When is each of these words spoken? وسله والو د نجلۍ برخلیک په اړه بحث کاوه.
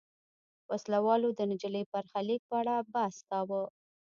وسله 0.69 0.99
والو 1.07 1.29
د 1.33 1.39
نجلۍ 1.51 1.83
برخلیک 1.93 2.41
په 2.49 2.55
اړه 2.61 2.75
بحث 2.93 3.15
کاوه. 3.29 3.63